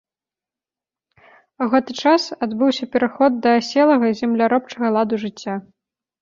[1.65, 5.55] У гэты час адбыўся пераход да аселага земляробчага ладу жыцця.